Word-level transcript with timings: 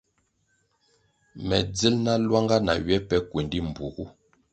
Me 1.47 1.57
dzil 1.73 1.95
na 2.05 2.13
luanga 2.25 2.57
na 2.65 2.73
ywe 2.83 2.95
pe 3.07 3.17
kuendi 3.29 3.57
mbpuogu. 3.67 4.05